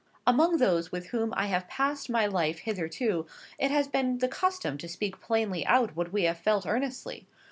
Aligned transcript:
Among 0.25 0.57
those 0.57 0.91
with 0.91 1.09
whom 1.09 1.31
I 1.37 1.45
have 1.45 1.67
passed 1.67 2.09
my 2.09 2.25
life 2.25 2.57
hitherto, 2.61 3.27
it 3.59 3.69
has 3.69 3.87
been 3.87 4.17
the 4.17 4.27
custom 4.27 4.79
to 4.79 4.89
speak 4.89 5.21
plainly 5.21 5.63
out 5.67 5.95
what 5.95 6.11
we 6.11 6.23
have 6.23 6.39
felt 6.39 6.65
earnestly. 6.65 7.27